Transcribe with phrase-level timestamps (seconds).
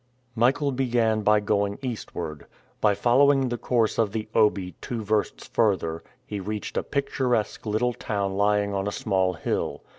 [0.33, 2.47] Michael began by going eastward.
[2.81, 7.93] By following the course of the Obi two versts further, he reached a picturesque little
[7.93, 9.83] town lying on a small hill.